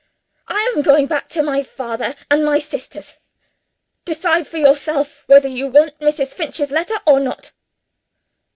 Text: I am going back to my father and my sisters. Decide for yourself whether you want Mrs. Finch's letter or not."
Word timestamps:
I 0.47 0.73
am 0.75 0.81
going 0.81 1.05
back 1.05 1.29
to 1.29 1.43
my 1.43 1.61
father 1.61 2.15
and 2.31 2.43
my 2.43 2.57
sisters. 2.57 3.17
Decide 4.03 4.47
for 4.47 4.57
yourself 4.57 5.21
whether 5.27 5.47
you 5.47 5.67
want 5.67 5.99
Mrs. 5.99 6.33
Finch's 6.33 6.71
letter 6.71 6.97
or 7.05 7.19
not." 7.19 7.51